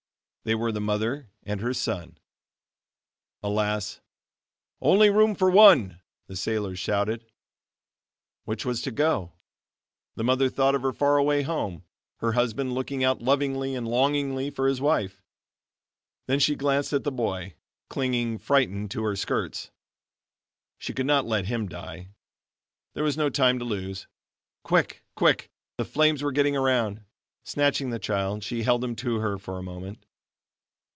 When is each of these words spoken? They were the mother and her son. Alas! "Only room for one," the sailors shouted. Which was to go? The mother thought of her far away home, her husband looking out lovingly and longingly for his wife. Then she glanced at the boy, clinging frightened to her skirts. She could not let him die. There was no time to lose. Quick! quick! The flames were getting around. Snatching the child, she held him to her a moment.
They 0.43 0.55
were 0.55 0.71
the 0.71 0.81
mother 0.81 1.29
and 1.43 1.61
her 1.61 1.71
son. 1.71 2.17
Alas! 3.43 4.01
"Only 4.81 5.11
room 5.11 5.35
for 5.35 5.51
one," 5.51 6.01
the 6.25 6.35
sailors 6.35 6.79
shouted. 6.79 7.23
Which 8.45 8.65
was 8.65 8.81
to 8.81 8.89
go? 8.91 9.33
The 10.15 10.23
mother 10.23 10.49
thought 10.49 10.73
of 10.73 10.81
her 10.81 10.93
far 10.93 11.17
away 11.19 11.43
home, 11.43 11.83
her 12.21 12.31
husband 12.31 12.73
looking 12.73 13.03
out 13.03 13.21
lovingly 13.21 13.75
and 13.75 13.87
longingly 13.87 14.49
for 14.49 14.67
his 14.67 14.81
wife. 14.81 15.21
Then 16.25 16.39
she 16.39 16.55
glanced 16.55 16.91
at 16.91 17.03
the 17.03 17.11
boy, 17.11 17.53
clinging 17.87 18.39
frightened 18.39 18.89
to 18.91 19.03
her 19.03 19.15
skirts. 19.15 19.69
She 20.79 20.91
could 20.91 21.05
not 21.05 21.27
let 21.27 21.45
him 21.45 21.67
die. 21.67 22.09
There 22.95 23.03
was 23.03 23.15
no 23.15 23.29
time 23.29 23.59
to 23.59 23.63
lose. 23.65 24.07
Quick! 24.63 25.03
quick! 25.15 25.51
The 25.77 25.85
flames 25.85 26.23
were 26.23 26.31
getting 26.31 26.57
around. 26.57 27.05
Snatching 27.43 27.91
the 27.91 27.99
child, 27.99 28.43
she 28.43 28.63
held 28.63 28.83
him 28.83 28.95
to 28.95 29.19
her 29.19 29.35
a 29.37 29.61
moment. 29.61 30.03